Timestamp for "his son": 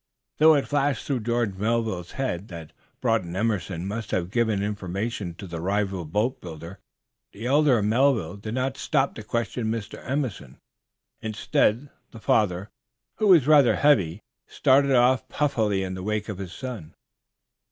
16.39-16.95